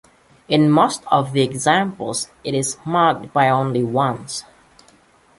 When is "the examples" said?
1.31-2.31